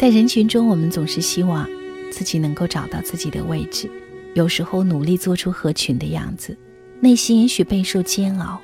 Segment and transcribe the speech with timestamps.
[0.00, 1.68] 在人群中，我们总是希望
[2.10, 3.86] 自己能够找到自己的位置，
[4.32, 6.56] 有时候努力做出合群的样子，
[7.00, 8.58] 内心也许备受煎熬。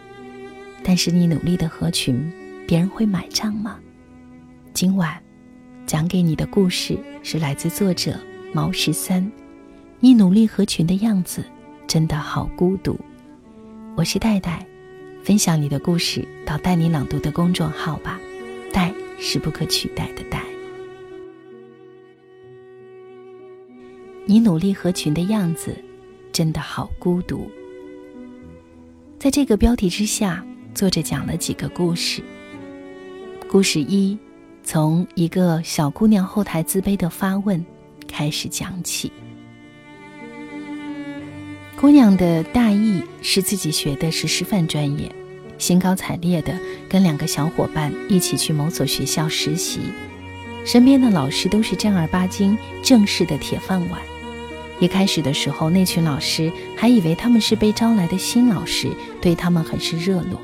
[0.82, 2.32] 但是你努力的合群，
[2.66, 3.78] 别人会买账吗？
[4.72, 5.14] 今晚
[5.84, 8.18] 讲给你的故事是来自作者
[8.54, 9.30] 毛十三。
[10.00, 11.44] 你努力合群的样子，
[11.86, 12.98] 真的好孤独。
[13.94, 14.66] 我是戴戴，
[15.22, 18.18] 分享你的故事到带你朗读的公众号吧。
[18.72, 20.42] 戴是不可取代的戴。
[24.36, 25.74] 你努力合群的样子，
[26.30, 27.50] 真的好孤独。
[29.18, 30.44] 在这个标题之下。
[30.74, 32.22] 作者讲了几个故事。
[33.48, 34.18] 故事一，
[34.62, 37.64] 从一个小姑娘后台自卑的发问
[38.06, 39.10] 开始讲起。
[41.80, 45.10] 姑娘的大意是自己学的是师范专业，
[45.56, 46.54] 兴高采烈的
[46.90, 49.80] 跟两个小伙伴一起去某所学校实习，
[50.66, 53.98] 身边的老师都是正儿八经、正式的铁饭碗。
[54.78, 60.40] 一开始的时候，那群老师还以为他们是被招来的新老师，对他们很是热络。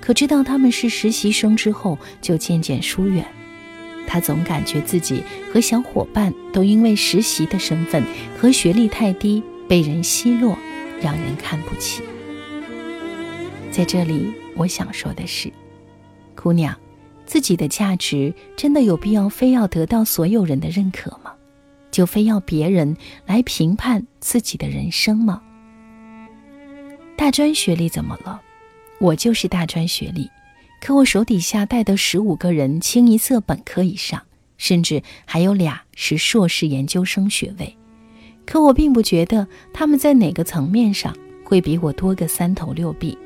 [0.00, 3.24] 可知道他们是实习生之后，就渐渐疏远。
[4.06, 8.04] 他总感觉自己和小伙伴都因为实习的身份
[8.38, 10.58] 和学历太低，被人奚落，
[11.00, 12.02] 让人看不起。
[13.70, 15.50] 在这里，我想说的是，
[16.36, 16.76] 姑娘，
[17.24, 21.33] 自己的价值真的有必要非要得到所有人的认可吗？
[21.94, 25.40] 就非要别人来评判自己的人生吗？
[27.16, 28.42] 大专学历怎么了？
[28.98, 30.28] 我就是大专学历，
[30.80, 34.20] 可我手底下带的十五个人清一色本科以上，
[34.58, 37.76] 甚至还有俩是硕士研究生学位。
[38.44, 43.16] 可我并不觉得他们在哪个层面上会比我多个三头六臂，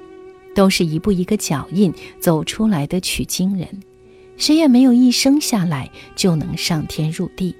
[0.54, 3.66] 都是一步一个脚印走出来的取经人，
[4.36, 7.56] 谁也没有一生下来就能上天入地。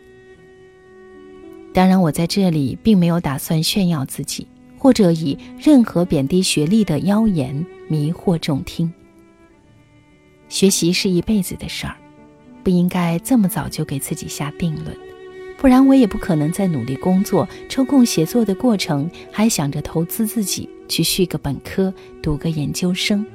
[1.79, 4.49] 当然，我在这里并没有打算炫耀自己。
[4.81, 8.93] 或者以任何贬低学历的妖言迷惑众听。
[10.49, 11.97] 学习是一辈子的事儿，
[12.63, 14.97] 不应该这么早就给自己下定论，
[15.57, 23.27] 不然我也不可能在努力工作、抽空写作的过程，还想着投资自己去续个本科、读个研究生。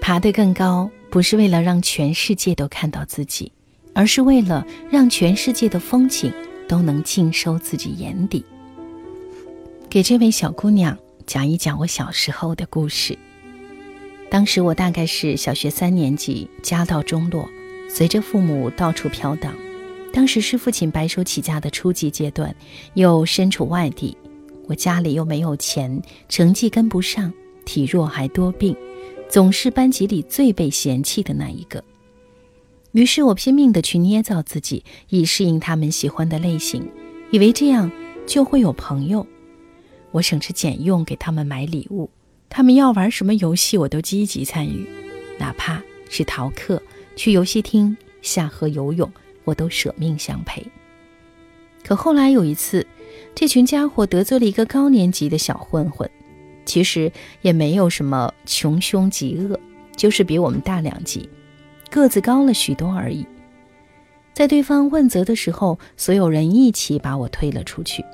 [0.00, 3.52] 爬得更高，不是为了让全世界都看到自己，
[3.98, 6.32] 而是为了让全世界的风景。
[6.68, 8.44] 都能尽收自己眼底。
[9.88, 13.16] 给这位小姑娘讲一讲我小时候的故事。
[14.30, 17.48] 当时我大概是小学三年级，家道中落，
[17.88, 19.54] 随着父母到处飘荡。
[20.12, 22.54] 当时是父亲白手起家的初级阶段，
[22.92, 24.14] 又身处外地，
[24.66, 27.32] 我家里又没有钱，成绩跟不上，
[27.64, 28.76] 体弱还多病，
[29.30, 31.82] 总是班级里最被嫌弃的那一个。
[32.92, 36.90] 于是我拼命的去捏造自己，以适应他们喜欢的类型，
[37.30, 37.90] 以为这样
[38.26, 39.26] 就会有朋友。
[40.10, 42.10] 我省吃俭用给他们买礼物，
[42.48, 44.88] 他们要玩什么游戏，我都积极参与，
[45.38, 46.82] 哪怕是逃课、
[47.14, 49.10] 去游戏厅、下河游泳，
[49.44, 50.66] 我都舍命相陪。
[51.84, 52.86] 可后来有一次，
[53.34, 56.10] 这群家伙得罪了一个高年级的小混混，
[56.64, 57.12] 其实
[57.42, 59.60] 也没有什么穷凶极恶，
[59.94, 61.28] 就是比我们大两级。
[61.90, 63.26] 个子高了许多而已。
[64.34, 68.04] 在对方问责的时候，所有人一起把我推了出去。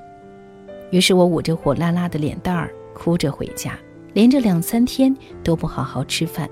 [0.90, 3.78] 于是我捂着火辣辣的脸蛋儿，哭着回家，
[4.14, 6.48] 连着两三天都不好好吃饭。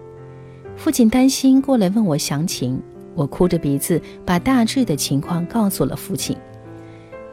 [0.76, 2.82] 父亲担心，过来问我详情。
[3.14, 6.36] 我哭着鼻子把大致的情况告诉了父亲。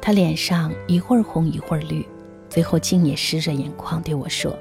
[0.02, 2.06] 他脸上一会儿红一会儿绿，
[2.50, 4.58] 最后竟也湿着眼眶对我说：“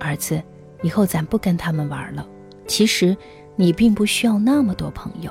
[0.00, 0.42] 儿子，
[0.82, 2.26] 以后咱不跟他们玩了。
[2.66, 3.14] 其实……”
[3.56, 5.30] 你并不需要那么多朋友。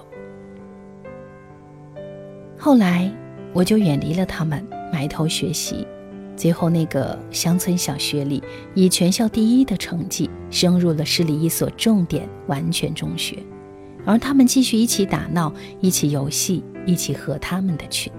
[2.57, 3.11] 后来，
[3.53, 5.87] 我就远离了他们，埋头学习。
[6.35, 8.43] 最后，那个乡村小学里，
[8.73, 13.37] 以全校第一的成绩升入了市里一所重点完全中学，
[14.03, 18.11] 而他们继续一起打闹，一起游戏，一起合他们的群。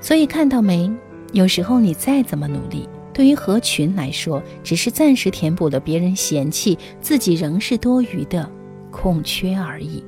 [0.00, 0.90] 所以，看到没？
[1.32, 2.88] 有时候你再怎么努力。
[3.16, 8.46] 对于合群来说，只是暂时填补了别人嫌弃自己仍是多余的
[8.90, 10.04] 空缺而已。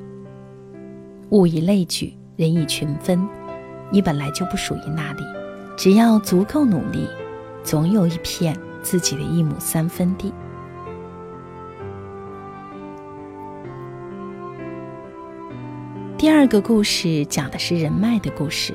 [1.30, 3.26] 物以类聚，人以群分，
[3.90, 5.22] 你本来就不属于那里，
[5.74, 7.08] 只要足够努力，
[7.62, 10.30] 总有一片自己的一亩三分地。
[16.18, 18.74] 第二个故事讲的是人脉的故事，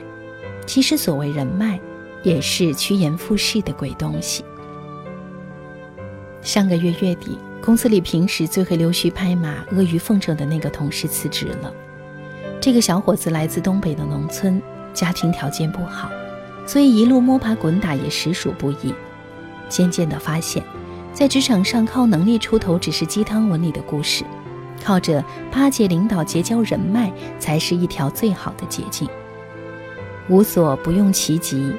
[0.66, 1.80] 其实所谓人脉。
[2.24, 4.44] 也是趋炎附势的鬼东西。
[6.42, 11.72] 上个月月底，公司里平时最会溜须拍马、阿谀奉承的那个同事辞职了。
[12.60, 14.62] 这个小伙子来自东北的农村，
[14.94, 16.10] 家庭条件不好，
[16.66, 18.94] 所以一路摸爬滚打也实属不易。
[19.70, 20.64] 渐渐地发现，
[21.14, 24.24] 在职场上靠能力出头只是鸡汤文里的故事，
[24.84, 29.08] 靠着巴结领导、结交人脉才是一条最好的捷径。
[30.30, 31.74] 无所不用其极，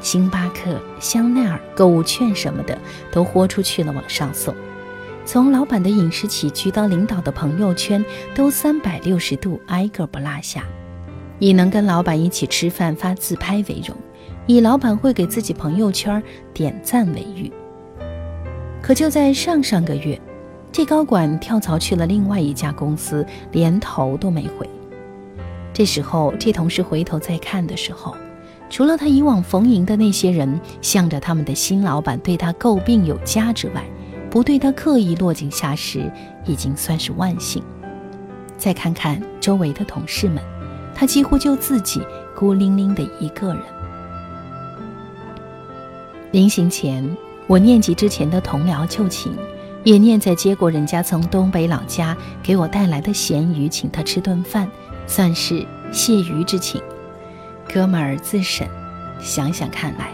[0.00, 2.78] 星巴克、香奈儿、购物券什么的
[3.10, 4.54] 都豁出去了往上送。
[5.24, 8.04] 从老板的饮食起居到领导的朋友圈，
[8.34, 10.64] 都三百六十度挨个不落下。
[11.38, 13.96] 以能跟老板一起吃饭发自拍为荣，
[14.46, 17.50] 以老板会给自己朋友圈点赞为誉。
[18.82, 20.20] 可就在上上个月，
[20.70, 24.68] 这高管跳槽去了另外一家公司，连头都没回。
[25.72, 28.14] 这时候，这同事回头再看的时候，
[28.74, 33.84] 除了他以往逢迎的那些人向着他们的新老板对他诟病有加之外，
[34.28, 36.10] 不对他刻意落井下石，
[36.44, 37.62] 已经算是万幸。
[38.58, 40.42] 再看看周围的同事们，
[40.92, 42.02] 他几乎就自己
[42.34, 43.62] 孤零零的一个人。
[46.32, 47.16] 临行前，
[47.46, 49.32] 我念及之前的同僚旧情，
[49.84, 54.68] 也念在接过人家从东北老家给我带来的咸鱼，请他吃顿饭，
[55.06, 56.82] 算是谢鱼之情。
[57.74, 58.68] 哥们儿自审，
[59.18, 60.12] 想想看来，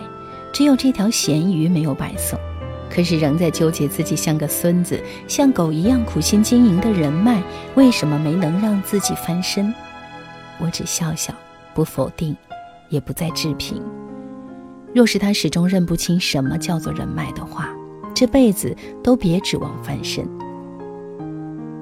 [0.51, 2.41] 只有这条咸鱼没有白送。
[2.89, 4.99] 可是仍在纠结自己像个孙子、
[5.29, 7.43] 像狗一样苦心经营的人脉，
[7.75, 9.75] 为什么没能让自己翻身？
[10.59, 11.35] 我只笑笑，
[11.75, 12.35] 不否定，
[12.89, 13.83] 也不再置评。
[14.95, 17.69] 若是他始终认不清什么叫做人脉的话，
[18.15, 18.75] 这辈子
[19.05, 20.27] 都别指望翻身。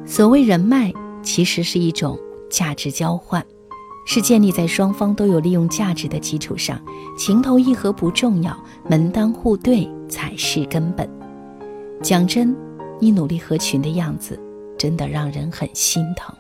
[0.04, 0.92] 所谓人脉，
[1.22, 2.19] 其实是一种
[2.50, 3.46] 价值交换。
[4.10, 6.81] 是建立在双方都有利用价值的基础上，
[7.19, 8.56] 情投意合不重要，
[8.88, 11.06] 门当户对才是根本。
[12.02, 12.56] 讲真，
[12.99, 14.40] 你努力合群的样子，
[14.78, 16.34] 真的让人很心疼。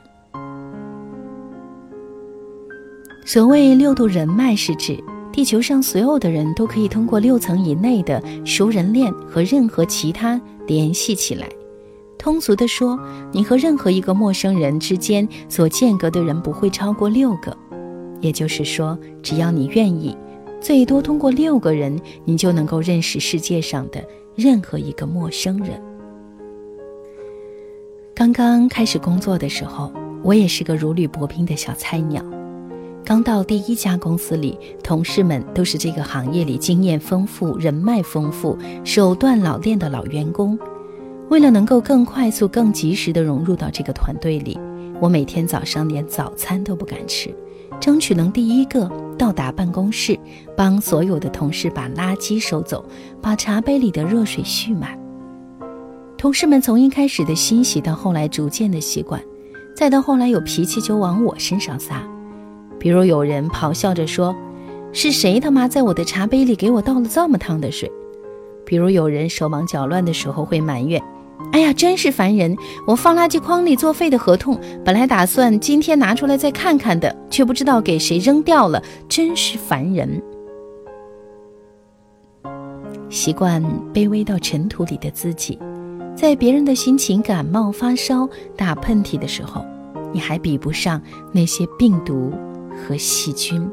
[3.26, 4.98] 所谓六度人脉，是指
[5.30, 11.46] 地球上所有的人都可以通过六层以内的熟人链和任何其他联系起来。
[12.18, 12.98] 通俗的说，
[13.32, 17.56] 你和任何一个陌生人之间所间隔的人不会超过六个，
[18.20, 20.16] 也就是说，只要你愿意，
[20.60, 24.04] 最多通过六个人，你就能够认识世界上的
[24.34, 25.80] 任何一个陌生人。
[28.14, 29.92] 刚刚开始工作的时候，
[30.24, 32.20] 我也是个如履薄冰的小菜鸟，
[33.04, 40.58] 刚到第一家公司里，同事们都是这个行业里经验丰富、人脉丰富、手段老练的老员工。
[41.30, 44.58] 为了能够更快速、更及时地融入到这个团队里，
[44.98, 47.34] 我每天早上连早餐都不敢吃，
[47.78, 50.18] 争取能第一个到达办公室，
[50.56, 52.82] 帮所有的同事把垃圾收走，
[53.20, 54.98] 把茶杯里的热水蓄满。
[56.16, 59.22] 同事们从一开始的欣喜，到后来逐渐的习惯，
[59.76, 62.02] 再到后来有脾气就往我身上撒，
[62.78, 64.34] 比如有人咆哮着说
[64.94, 67.92] ：“是谁他妈在我的茶杯里给我倒了这么烫的水？”
[68.64, 71.02] 比如有人手忙脚乱的时候会埋怨。
[71.52, 72.56] 哎呀，真是烦人！
[72.86, 80.20] 我放垃圾筐里作废的合同，本来打算今天拿出来再看看的，却不知道给谁扔掉了，真是烦人。
[83.08, 83.62] 习惯
[83.94, 85.58] 卑微到尘土里的自己，
[86.14, 89.64] 在别人的心情感冒、发烧、打喷嚏的时候，
[90.12, 91.00] 你还比不上
[91.32, 92.32] 那些病毒
[92.76, 93.68] 和细菌。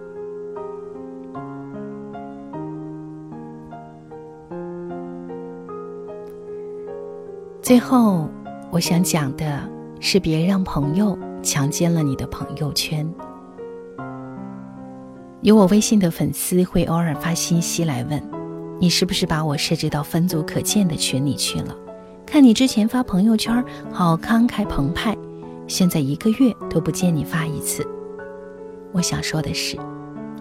[7.66, 8.30] 最后，
[8.70, 9.60] 我想讲的
[10.00, 13.12] 是，别让朋友强奸了你的朋友圈。
[15.42, 18.22] 有我微信的粉丝会偶尔发信息来问，
[18.80, 21.76] 你是不是把我设置到分组可见的群里去了？
[22.24, 25.18] 看你之前发朋友圈好慷慨澎湃，
[25.66, 27.84] 现在一个月都不见你发一次。
[28.92, 29.76] 我想说的是，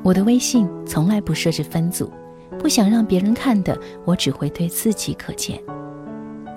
[0.03, 2.13] 我的微信从来不设置分组，
[2.59, 5.59] 不想让别人看的，我只会对自己可见。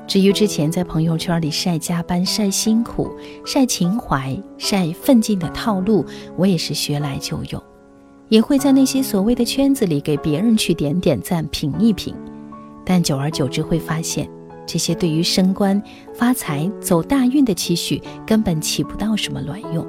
[0.08, 3.12] 至于之前在朋友圈里晒加班、晒辛苦、
[3.46, 6.06] 晒情怀、晒奋进的套路，
[6.38, 7.62] 我也是学来就用，
[8.30, 12.16] 也会在那些所谓的圈子里给别人去点点赞、评一评。
[12.86, 14.30] 但久而久之会发现，
[14.66, 15.82] 这些对于升官、
[16.14, 19.86] 发财、走大运的期许根本起不到什么卵用，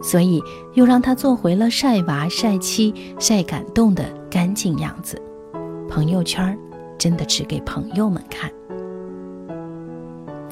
[0.00, 0.40] 所以
[0.74, 5.20] 又让他做回了晒娃、晒妻、晒感动的干净样子。
[5.88, 6.56] 朋友圈
[6.96, 8.48] 真的只给朋友们看。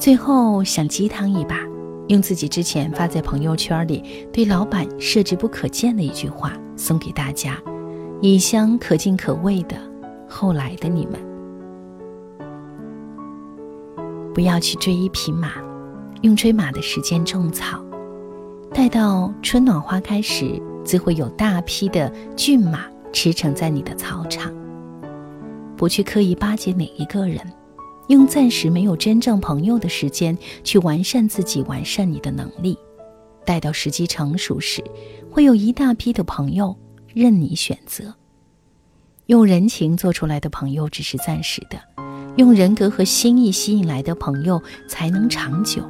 [0.05, 1.57] 最后想鸡汤一把，
[2.09, 7.57] 用自己之前发在朋友圈里对老板设置不可见的一句话送给大家：
[8.21, 9.75] 异乡可敬可畏的
[10.29, 11.19] 后来的你们。
[14.31, 15.53] 不要去追一匹马，
[16.21, 17.83] 用追马的时间种草，
[18.71, 24.53] 待到春暖花开时，自会有大批的骏马驰骋在你的草场。
[25.75, 27.39] 不去刻意巴结哪一个人，
[28.07, 32.77] 用暂时没有真正朋友的时间去完善自己，完善你的能力。
[33.45, 34.83] 待到时机成熟时，
[35.29, 36.75] 会有一大批的朋友
[37.13, 38.13] 任你选择。
[39.27, 41.79] 用人情做出来的朋友只是暂时的，
[42.37, 45.83] 用人格和心意吸引来的朋友才能长久。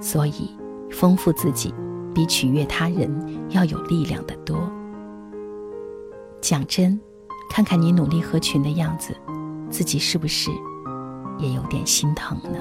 [0.00, 0.50] 所以，
[0.90, 1.72] 丰富自己
[2.14, 3.10] 比取悦他人
[3.50, 4.70] 要有力量的多。
[6.40, 7.00] 讲真。
[7.50, 9.14] 看看你努力合群的样子，
[9.70, 10.50] 自己是不是
[11.38, 12.58] 也有点心疼呢？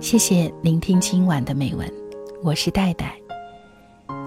[0.00, 1.86] 谢谢聆听今晚的美文，
[2.42, 3.16] 我是戴戴。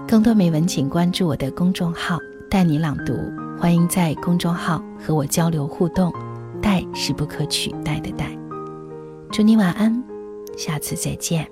[0.06, 3.12] 更多美文请关注我的公众号“带你朗读”，
[3.58, 6.12] 欢迎在公众号和我交流互动。
[6.62, 8.30] 戴是不可取代的戴。
[9.32, 10.02] 祝你晚安，
[10.56, 11.46] 下次再见。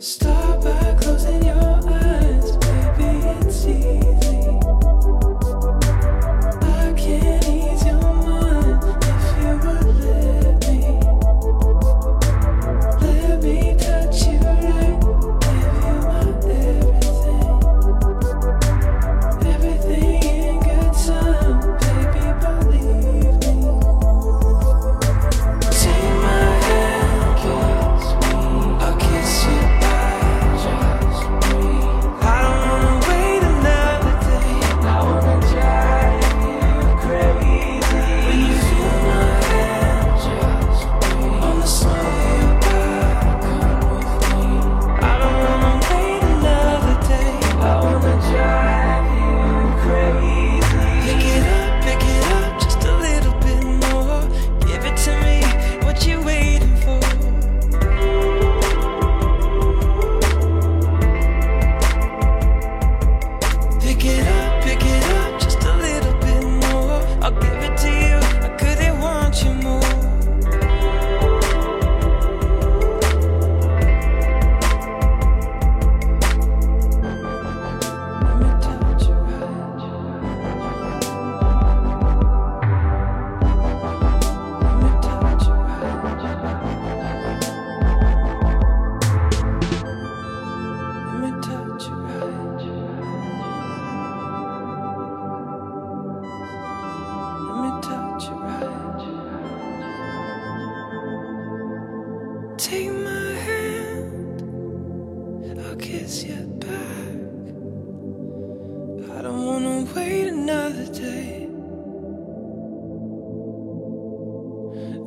[0.00, 4.27] Start by closing your eyes, baby, it's easy.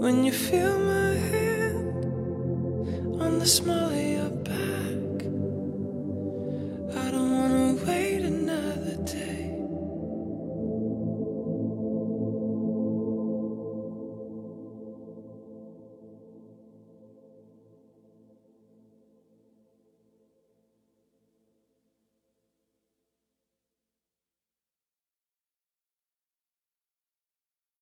[0.01, 2.01] When you feel my hand
[3.22, 5.11] on the small of your back.